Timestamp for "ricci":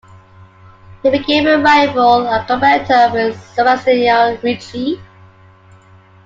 4.41-4.99